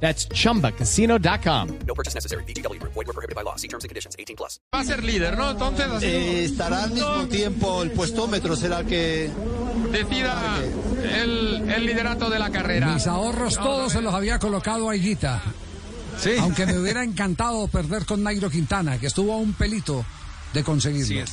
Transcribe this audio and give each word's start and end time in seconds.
That's 0.00 0.28
chumbacasino.com. 0.28 1.68
No 1.86 1.94
purchase 1.94 2.14
necessary. 2.14 2.44
BGW. 2.44 2.80
Void 2.82 3.06
were 3.06 3.12
prohibited 3.14 3.34
by 3.34 3.42
law. 3.42 3.56
See 3.56 3.68
terms 3.68 3.84
and 3.84 3.88
conditions. 3.88 4.14
18 4.18 4.36
plus. 4.36 4.60
Va 4.74 4.80
a 4.80 4.84
ser 4.84 5.02
líder, 5.02 5.36
¿no? 5.36 5.50
Entonces, 5.50 5.86
así 5.86 6.06
Eh, 6.06 6.44
estará 6.44 6.84
al 6.84 6.90
mismo 6.92 7.26
tiempo 7.28 7.82
el 7.82 7.90
puestómetro, 7.92 8.54
será 8.56 8.80
el 8.80 8.86
que... 8.86 9.30
decida 9.92 10.58
el, 11.22 11.70
el 11.70 11.86
liderato 11.86 12.28
de 12.28 12.38
la 12.38 12.50
carrera. 12.50 12.92
Mis 12.94 13.06
ahorros 13.06 13.54
todos 13.56 13.92
se 13.92 14.02
los 14.02 14.12
había 14.14 14.38
colocado 14.38 14.90
a 14.90 14.96
Higuita. 14.96 15.42
Sí. 16.18 16.32
Aunque 16.40 16.66
me 16.66 16.78
hubiera 16.78 17.02
encantado 17.04 17.66
perder 17.68 18.04
con 18.06 18.22
Nairo 18.22 18.48
Quintana, 18.50 18.98
que 18.98 19.06
estuvo 19.06 19.32
a 19.32 19.36
un 19.36 19.52
pelito 19.54 20.04
de 20.52 20.62
conseguirlo. 20.64 21.20
Eh, 21.20 21.24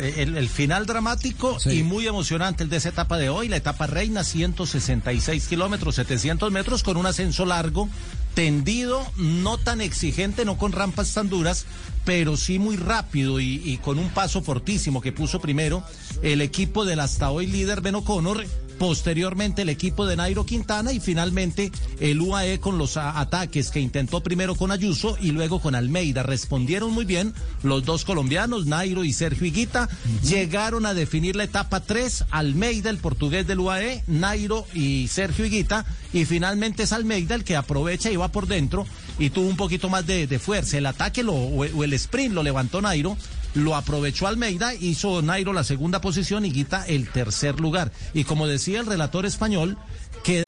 El, 0.00 0.36
el 0.36 0.48
final 0.48 0.86
dramático 0.86 1.58
Sí. 1.60 1.78
y 1.78 1.82
muy 1.82 2.06
emocionante 2.06 2.64
el 2.64 2.70
de 2.70 2.78
esa 2.78 2.88
etapa 2.88 3.18
de 3.18 3.28
hoy, 3.28 3.48
la 3.48 3.56
etapa 3.56 3.86
reina, 3.86 4.24
166 4.24 5.46
kilómetros, 5.46 5.94
700 5.96 6.50
metros, 6.52 6.82
con 6.82 6.96
un 6.96 7.06
ascenso 7.06 7.44
largo, 7.46 7.88
tendido, 8.34 9.04
no 9.16 9.58
tan 9.58 9.80
exigente, 9.80 10.44
no 10.44 10.56
con 10.56 10.72
rampas 10.72 11.12
tan 11.14 11.28
duras, 11.28 11.66
pero 12.04 12.36
sí 12.36 12.58
muy 12.58 12.76
rápido 12.76 13.40
y, 13.40 13.60
y 13.64 13.76
con 13.78 13.98
un 13.98 14.08
paso 14.08 14.42
fortísimo 14.42 15.00
que 15.00 15.12
puso 15.12 15.40
primero 15.40 15.82
el 16.22 16.40
equipo 16.40 16.84
del 16.84 17.00
hasta 17.00 17.30
hoy 17.30 17.46
líder 17.46 17.80
Ben 17.80 17.96
O'Connor, 17.96 18.44
posteriormente 18.80 19.60
el 19.60 19.68
equipo 19.68 20.06
de 20.06 20.16
Nairo 20.16 20.46
Quintana 20.46 20.90
y 20.94 21.00
finalmente 21.00 21.70
el 22.00 22.18
UAE 22.18 22.60
con 22.60 22.78
los 22.78 22.96
ataques 22.96 23.70
que 23.70 23.78
intentó 23.78 24.22
primero 24.22 24.54
con 24.54 24.72
Ayuso 24.72 25.18
y 25.20 25.32
luego 25.32 25.60
con 25.60 25.74
Almeida. 25.74 26.22
Respondieron 26.22 26.90
muy 26.90 27.04
bien 27.04 27.34
los 27.62 27.84
dos 27.84 28.06
colombianos, 28.06 28.64
Nairo 28.64 29.04
y 29.04 29.12
Sergio 29.12 29.46
Higuita. 29.46 29.90
Llegaron 30.26 30.86
a 30.86 30.94
definir 30.94 31.36
la 31.36 31.44
etapa 31.44 31.80
3, 31.80 32.24
Almeida, 32.30 32.88
el 32.88 32.96
portugués 32.96 33.46
del 33.46 33.60
UAE, 33.60 34.02
Nairo 34.06 34.64
y 34.72 35.08
Sergio 35.08 35.44
Higuita. 35.44 35.84
Y 36.14 36.24
finalmente 36.24 36.84
es 36.84 36.94
Almeida 36.94 37.34
el 37.34 37.44
que 37.44 37.56
aprovecha 37.56 38.10
y 38.10 38.16
va 38.16 38.32
por 38.32 38.46
dentro 38.46 38.86
y 39.18 39.28
tuvo 39.28 39.46
un 39.46 39.56
poquito 39.56 39.90
más 39.90 40.06
de, 40.06 40.26
de 40.26 40.38
fuerza. 40.38 40.78
El 40.78 40.86
ataque 40.86 41.22
lo, 41.22 41.34
o 41.34 41.84
el 41.84 41.92
sprint 41.92 42.34
lo 42.34 42.42
levantó 42.42 42.80
Nairo. 42.80 43.14
Lo 43.54 43.74
aprovechó 43.74 44.26
Almeida, 44.26 44.74
hizo 44.74 45.22
Nairo 45.22 45.52
la 45.52 45.64
segunda 45.64 46.00
posición 46.00 46.44
y 46.44 46.52
Guita 46.52 46.86
el 46.86 47.08
tercer 47.08 47.60
lugar. 47.60 47.92
Y 48.14 48.24
como 48.24 48.46
decía 48.46 48.80
el 48.80 48.86
relator 48.86 49.26
español, 49.26 49.76
que 50.22 50.44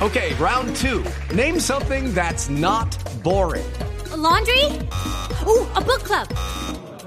Okay, 0.00 0.34
round 0.34 0.74
two. 0.76 1.04
Name 1.32 1.60
something 1.60 2.12
that's 2.12 2.48
not 2.50 2.88
boring. 3.22 3.64
A 4.12 4.16
laundry? 4.16 4.64
Ooh, 5.46 5.64
a 5.76 5.80
book 5.80 6.02
club. 6.02 6.26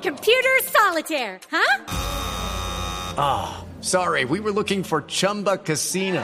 Computer 0.01 0.63
solitaire, 0.63 1.39
huh? 1.51 1.83
Sorry, 3.81 4.25
we 4.25 4.39
were 4.39 4.51
looking 4.51 4.81
for 4.81 5.01
Chumba 5.01 5.57
Casino. 5.57 6.23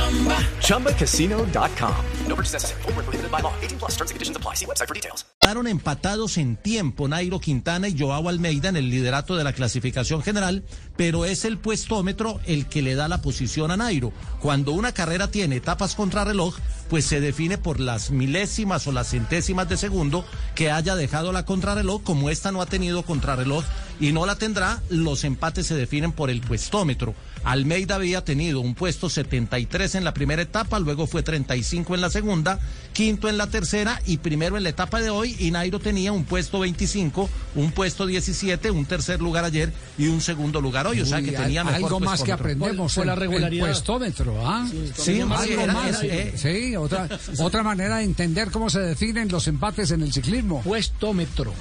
ChumbaCasino.com. 0.61 2.05
No 2.27 2.35
purchase 2.35 2.53
necessary. 2.53 2.81
Were 2.85 3.03
prohibited 3.03 3.31
by 3.31 3.41
law. 3.41 3.53
18 3.61 3.77
plus. 3.77 3.91
Terms 3.91 4.11
and 4.11 4.15
conditions 4.15 4.37
apply. 4.37 4.55
See 4.55 4.65
website 4.65 4.87
for 4.87 4.95
details. 4.95 5.25
quedaron 5.51 5.67
empatados 5.67 6.37
en 6.37 6.55
tiempo 6.55 7.09
Nairo 7.09 7.39
Quintana 7.39 7.89
y 7.89 7.97
Joao 7.97 8.29
Almeida 8.29 8.69
en 8.69 8.77
el 8.77 8.89
liderato 8.89 9.35
de 9.35 9.43
la 9.43 9.51
clasificación 9.51 10.21
general, 10.21 10.63
pero 10.95 11.25
es 11.25 11.45
el 11.45 11.57
puestómetro 11.57 12.39
el 12.45 12.67
que 12.67 12.81
le 12.81 12.95
da 12.95 13.07
la 13.07 13.21
posición 13.21 13.71
a 13.71 13.75
Nairo. 13.75 14.13
Cuando 14.39 14.71
una 14.71 14.93
carrera 14.93 15.29
tiene 15.29 15.57
etapas 15.57 15.95
contra 15.95 16.23
reloj, 16.23 16.55
pues 16.89 17.05
se 17.05 17.19
define 17.19 17.57
por 17.57 17.79
las 17.79 18.11
milésimas 18.11 18.87
o 18.87 18.91
las 18.91 19.09
centésimas 19.09 19.67
de 19.67 19.77
segundo 19.77 20.23
que 20.55 20.71
haya 20.71 20.95
dejado 20.95 21.33
la 21.33 21.43
contrarreloj, 21.43 22.03
como 22.03 22.29
esta 22.29 22.51
no 22.51 22.61
ha 22.61 22.67
tenido 22.67 23.03
contrarreloj 23.03 23.65
y 24.01 24.11
no 24.11 24.25
la 24.25 24.35
tendrá, 24.35 24.81
los 24.89 25.23
empates 25.23 25.67
se 25.67 25.75
definen 25.75 26.11
por 26.11 26.29
el 26.29 26.41
puestómetro. 26.41 27.15
Almeida 27.43 27.95
había 27.95 28.23
tenido 28.25 28.59
un 28.59 28.75
puesto 28.75 29.09
73 29.09 29.95
en 29.95 30.03
la 30.03 30.13
primera 30.13 30.41
etapa, 30.41 30.77
luego 30.79 31.07
fue 31.07 31.23
35 31.23 31.95
en 31.95 32.01
la 32.01 32.09
segunda, 32.09 32.59
quinto 32.93 33.29
en 33.29 33.37
la 33.37 33.47
tercera 33.47 33.99
y 34.05 34.17
primero 34.17 34.57
en 34.57 34.63
la 34.63 34.69
etapa 34.69 34.99
de 35.01 35.09
hoy. 35.09 35.35
Y 35.39 35.49
Nairo 35.51 35.79
tenía 35.79 36.11
un 36.11 36.23
puesto 36.25 36.59
25, 36.59 37.29
un 37.55 37.71
puesto 37.71 38.05
17, 38.05 38.69
un 38.71 38.85
tercer 38.85 39.21
lugar 39.21 39.43
ayer 39.45 39.71
y 39.97 40.07
un 40.07 40.19
segundo 40.21 40.61
lugar 40.61 40.85
hoy. 40.87 41.01
O 41.01 41.05
sea 41.05 41.21
que 41.21 41.29
hay- 41.35 41.43
tenía 41.43 41.63
mejor 41.63 41.83
algo 41.85 41.99
más 41.99 42.21
que 42.23 42.31
aprendemos 42.31 42.93
Por- 42.93 43.01
por 43.01 43.05
la 43.07 43.15
regularidad. 43.15 43.67
el 43.67 43.71
puestómetro, 43.73 44.47
¿ah? 44.47 44.67
Sí, 44.97 45.19
algo 45.21 45.33
era- 45.61 45.73
más. 45.73 46.03
era- 46.03 46.15
eh, 46.15 46.33
sí, 46.35 46.75
otra, 46.75 47.07
otra 47.39 47.63
manera 47.63 47.97
de 47.97 48.03
entender 48.03 48.51
cómo 48.51 48.69
se 48.69 48.79
definen 48.81 49.29
los 49.29 49.47
empates 49.47 49.89
en 49.91 50.01
el 50.03 50.13
ciclismo. 50.13 50.61
Puestómetro. 50.61 51.53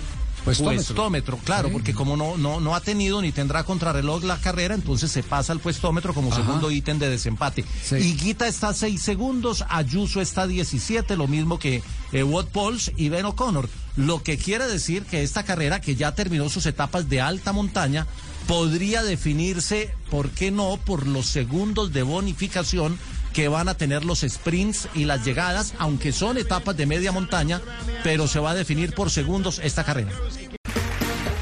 Puestómetro. 0.45 0.84
Puestómetro, 0.95 1.37
claro, 1.39 1.69
Sí. 1.69 1.73
porque 1.75 1.95
como 1.95 2.17
no, 2.17 2.37
no, 2.37 2.61
no 2.61 2.75
ha 2.75 2.81
tenido 2.81 3.21
ni 3.21 3.31
tendrá 3.33 3.65
contrarreloj 3.65 4.25
la 4.25 4.39
carrera, 4.41 4.75
entonces 4.75 5.11
se 5.12 5.23
pasa 5.23 5.53
al 5.53 5.61
puestómetro 5.61 6.15
como 6.15 6.33
Ajá. 6.33 6.43
segundo 6.43 6.71
ítem 6.71 6.99
de 6.99 7.11
desempate. 7.11 7.65
Sí. 7.84 7.97
Higuita 7.97 8.49
está 8.49 8.69
a 8.69 8.75
6 8.75 9.01
segundos, 9.03 9.65
Ayuso 9.69 10.21
está 10.21 10.43
a 10.43 10.47
17, 10.47 11.17
lo 11.17 11.27
mismo 11.28 11.59
que 11.59 11.83
eh, 12.12 12.23
Wout 12.23 12.49
Pauls 12.49 12.93
y 12.97 13.09
Ben 13.11 13.27
O'Connor. 13.27 13.69
Lo 13.97 14.23
que 14.23 14.39
quiere 14.39 14.67
decir 14.67 15.05
que 15.05 15.23
esta 15.23 15.43
carrera, 15.45 15.81
que 15.81 15.95
ya 15.97 16.15
terminó 16.15 16.49
sus 16.49 16.65
etapas 16.67 17.09
de 17.09 17.21
alta 17.21 17.53
montaña, 17.53 18.07
podría 18.47 19.03
definirse, 19.03 19.95
¿por 20.11 20.31
qué 20.31 20.51
no?, 20.51 20.78
por 20.84 21.07
los 21.07 21.27
segundos 21.27 21.93
de 21.93 22.03
bonificación 22.03 22.99
que 23.32 23.48
van 23.48 23.68
a 23.68 23.74
tener 23.74 24.04
los 24.04 24.20
sprints 24.20 24.88
y 24.94 25.04
las 25.04 25.24
llegadas, 25.24 25.74
aunque 25.78 26.12
son 26.12 26.38
etapas 26.38 26.76
de 26.76 26.86
media 26.86 27.12
montaña, 27.12 27.60
pero 28.02 28.26
se 28.26 28.41
va 28.41 28.50
a 28.50 28.54
definir 28.54 28.94
por 28.94 29.10
segundos 29.10 29.58
esta 29.60 29.84
carrera. 29.84 30.10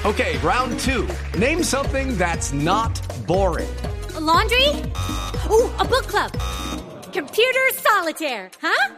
Okay, 0.05 0.39
round 0.39 0.79
two. 0.81 1.07
Name 1.39 1.63
something 1.63 2.17
that's 2.17 2.53
not 2.53 3.01
boring. 3.27 3.69
A 4.17 4.21
laundry? 4.21 4.69
Ooh, 5.51 5.71
a 5.79 5.85
book 5.85 6.07
club. 6.07 6.33
Computer 7.13 7.69
solitaire, 7.75 8.51
huh? 8.63 8.95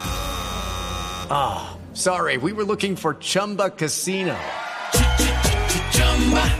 Sorry, 1.94 2.36
we 2.38 2.52
were 2.52 2.64
looking 2.64 2.96
for 2.96 3.14
Chumba 3.14 3.70
Casino. 3.70 4.36